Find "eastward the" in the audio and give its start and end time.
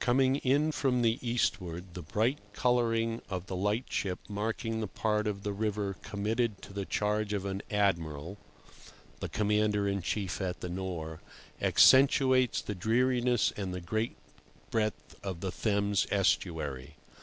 1.26-2.02